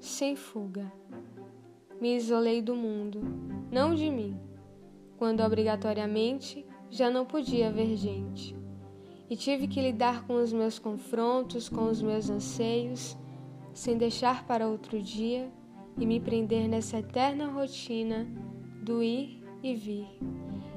sem 0.00 0.36
fuga. 0.36 0.92
Me 2.00 2.16
isolei 2.16 2.60
do 2.60 2.74
mundo, 2.74 3.20
não 3.70 3.94
de 3.94 4.10
mim, 4.10 4.38
quando 5.16 5.42
obrigatoriamente 5.42 6.66
já 6.90 7.10
não 7.10 7.24
podia 7.24 7.70
ver 7.70 7.96
gente. 7.96 8.56
E 9.28 9.36
tive 9.36 9.66
que 9.66 9.80
lidar 9.80 10.26
com 10.26 10.34
os 10.34 10.52
meus 10.52 10.78
confrontos, 10.78 11.68
com 11.68 11.88
os 11.88 12.00
meus 12.00 12.30
anseios, 12.30 13.16
sem 13.72 13.96
deixar 13.96 14.46
para 14.46 14.68
outro 14.68 15.02
dia 15.02 15.50
e 15.98 16.06
me 16.06 16.20
prender 16.20 16.68
nessa 16.68 16.98
eterna 16.98 17.48
rotina 17.48 18.26
do 18.82 19.02
ir 19.02 19.42
e 19.62 19.74
vir. 19.74 20.06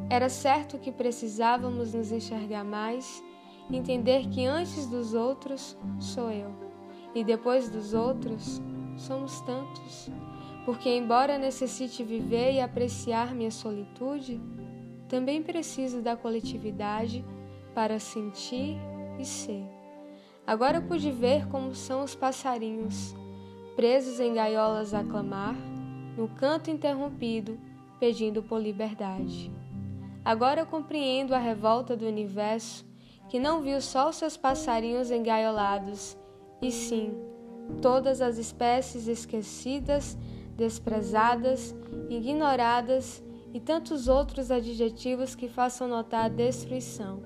Era 0.10 0.30
certo 0.30 0.80
que 0.80 0.92
precisávamos 0.92 1.94
nos 1.94 2.12
enxergar 2.12 2.64
mais, 2.64 3.24
entender 3.72 4.28
que 4.30 4.46
antes 4.46 4.88
dos 4.88 5.14
outros 5.14 5.78
sou 6.00 6.32
eu, 6.32 6.52
e 7.14 7.24
depois 7.24 7.70
dos 7.70 7.94
outros 7.94 8.60
somos 9.00 9.42
tantos. 9.42 10.10
Porque, 10.66 10.90
embora 10.90 11.38
necessite 11.38 12.04
viver 12.04 12.54
e 12.54 12.62
apreciar 12.62 13.34
minha 13.34 13.52
solitude, 13.52 14.40
também 15.08 15.42
preciso 15.42 16.02
da 16.02 16.16
coletividade 16.16 17.26
para 17.74 17.98
sentir 17.98 18.78
e 19.20 19.26
ser. 19.26 19.64
Agora 20.46 20.82
pude 20.82 21.12
ver 21.12 21.48
como 21.48 21.74
são 21.74 22.04
os 22.04 22.16
passarinhos, 22.16 23.16
presos 23.76 24.20
em 24.20 24.34
gaiolas 24.34 24.94
a 24.94 25.04
clamar, 25.04 25.56
no 26.18 26.28
canto 26.28 26.70
interrompido, 26.70 27.60
pedindo 28.00 28.44
por 28.44 28.62
liberdade. 28.62 29.52
Agora 30.24 30.66
compreendo 30.66 31.34
a 31.34 31.40
revolta 31.40 31.96
do 31.96 32.06
universo, 32.06 32.86
que 33.30 33.40
não 33.40 33.62
viu 33.62 33.80
só 33.80 34.10
os 34.10 34.18
seus 34.18 34.36
passarinhos 34.36 35.12
engaiolados, 35.12 36.18
e 36.62 36.72
sim 36.72 37.30
todas 37.82 38.22
as 38.22 38.38
espécies 38.38 39.08
esquecidas, 39.08 40.18
desprezadas, 40.56 41.76
ignoradas 42.10 43.24
e 43.54 43.60
tantos 43.60 44.08
outros 44.08 44.52
adjetivos 44.52 45.36
que 45.36 45.48
façam 45.48 45.88
notar 45.88 46.26
a 46.26 46.30
destruição. 46.30 47.24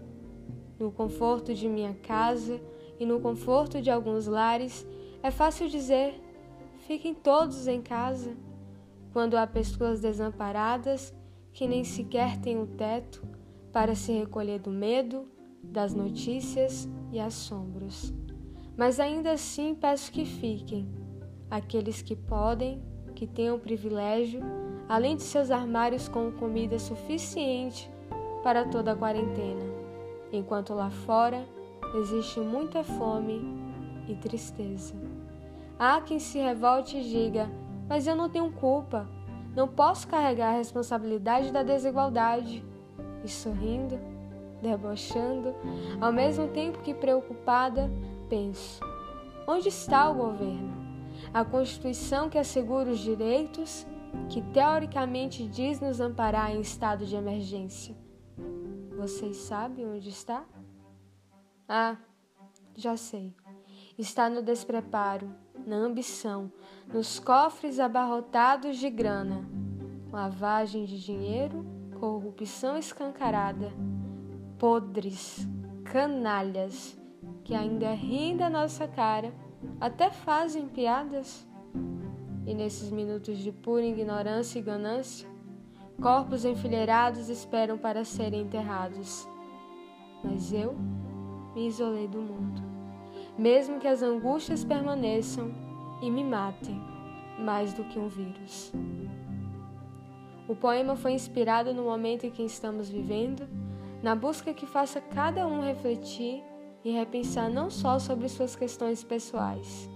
No 0.80 0.92
conforto 0.92 1.54
de 1.54 1.68
minha 1.68 1.94
casa 1.94 2.62
e 3.00 3.06
no 3.06 3.20
conforto 3.20 3.82
de 3.82 3.90
alguns 3.90 4.28
lares, 4.28 4.86
é 5.22 5.32
fácil 5.32 5.68
dizer: 5.68 6.22
fiquem 6.88 7.14
todos 7.14 7.68
em 7.68 7.82
casa. 7.82 8.36
Quando 9.12 9.36
há 9.36 9.46
pessoas 9.46 10.00
desamparadas 10.00 11.14
que 11.54 11.68
nem 11.68 11.84
sequer 11.84 12.38
têm 12.38 12.58
o 12.58 12.64
um 12.64 12.66
teto 12.66 13.24
para 13.72 13.96
se 13.96 14.12
recolher 14.12 14.60
do 14.60 14.72
medo, 14.72 15.28
das 15.64 15.94
notícias 15.94 16.90
e 17.12 17.20
assombros. 17.20 18.14
Mas 18.78 19.00
ainda 19.00 19.32
assim 19.32 19.76
peço 19.76 20.12
que 20.12 20.26
fiquem, 20.26 20.88
aqueles 21.50 22.02
que 22.02 22.16
podem, 22.16 22.82
que 23.14 23.28
tenham 23.28 23.60
privilégio, 23.60 24.42
além 24.90 25.16
de 25.16 25.24
seus 25.24 25.52
armários 25.52 26.08
com 26.10 26.32
comida 26.32 26.80
suficiente 26.80 27.90
para 28.44 28.66
toda 28.66 28.92
a 28.92 28.96
quarentena, 28.96 29.64
enquanto 30.32 30.74
lá 30.74 30.90
fora 30.90 31.46
existe 31.96 32.40
muita 32.40 32.84
fome 32.84 33.42
e 34.08 34.16
tristeza. 34.16 34.96
Há 35.78 36.02
quem 36.02 36.20
se 36.20 36.40
revolte 36.40 36.98
e 36.98 37.04
diga: 37.04 37.50
Mas 37.88 38.08
eu 38.08 38.16
não 38.16 38.30
tenho 38.30 38.52
culpa, 38.52 39.08
não 39.56 39.68
posso 39.68 40.08
carregar 40.08 40.50
a 40.50 40.58
responsabilidade 40.58 41.52
da 41.52 41.64
desigualdade. 41.64 42.64
E 43.24 43.30
sorrindo, 43.30 43.98
debochando, 44.62 45.56
ao 46.02 46.12
mesmo 46.12 46.48
tempo 46.50 46.80
que 46.80 46.94
preocupada, 46.94 47.90
penso: 48.34 48.80
onde 49.48 49.70
está 49.70 50.10
o 50.10 50.16
governo? 50.16 50.74
A 51.32 51.46
Constituição 51.46 52.30
que 52.30 52.40
assegura 52.40 52.90
os 52.90 52.98
direitos, 52.98 53.86
que 54.28 54.42
teoricamente 54.42 55.48
diz 55.48 55.80
nos 55.80 56.02
amparar 56.02 56.50
em 56.52 56.60
estado 56.60 57.06
de 57.06 57.16
emergência. 57.16 57.96
Vocês 58.98 59.38
sabem 59.38 59.86
onde 59.88 60.10
está? 60.10 60.44
Ah, 61.70 61.96
já 62.76 62.98
sei. 62.98 63.36
Está 63.98 64.30
no 64.30 64.42
despreparo, 64.42 65.32
na 65.68 65.76
ambição, 65.76 66.52
nos 66.92 67.20
cofres 67.20 67.80
abarrotados 67.80 68.78
de 68.78 68.90
grana, 68.90 69.48
lavagem 70.12 70.86
de 70.86 71.00
dinheiro, 71.00 71.64
corrupção 72.00 72.76
escancarada, 72.78 73.72
podres, 74.58 75.48
canalhas 75.84 76.98
que 77.44 77.54
ainda 77.54 77.94
riem 77.94 78.38
da 78.38 78.50
nossa 78.50 78.88
cara, 78.88 79.34
até 79.80 80.10
fazem 80.10 80.68
piadas. 80.68 81.48
E 82.46 82.54
nesses 82.54 82.90
minutos 82.90 83.38
de 83.38 83.52
pura 83.52 83.86
ignorância 83.86 84.60
e 84.60 84.62
ganância, 84.62 85.30
corpos 86.02 86.46
enfileirados 86.46 87.30
esperam 87.30 87.78
para 87.78 88.04
serem 88.04 88.42
enterrados. 88.42 89.28
Mas 90.24 90.52
eu 90.52 90.76
me 91.54 91.68
isolei 91.68 92.08
do 92.08 92.22
mundo, 92.22 92.62
mesmo 93.38 93.80
que 93.80 93.88
as 93.88 94.02
angústias 94.02 94.64
permaneçam 94.64 95.54
e 96.02 96.10
me 96.10 96.24
matem 96.24 96.82
mais 97.40 97.74
do 97.74 97.84
que 97.86 98.00
um 98.00 98.08
vírus. 98.08 98.74
O 100.48 100.56
poema 100.56 100.96
foi 100.96 101.14
inspirado 101.14 101.74
no 101.74 101.84
momento 101.84 102.26
em 102.26 102.30
que 102.30 102.44
estamos 102.44 102.90
vivendo, 102.90 103.48
na 104.02 104.14
busca 104.14 104.54
que 104.54 104.66
faça 104.66 105.00
cada 105.00 105.48
um 105.48 105.62
refletir 105.62 106.44
e 106.84 106.92
repensar 106.92 107.50
não 107.50 107.70
só 107.70 108.00
sobre 108.00 108.28
suas 108.28 108.56
questões 108.56 109.04
pessoais. 109.04 109.90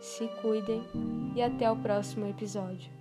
Se 0.00 0.26
cuidem 0.40 0.82
e 1.34 1.42
até 1.42 1.70
o 1.70 1.76
próximo 1.76 2.26
episódio. 2.26 2.99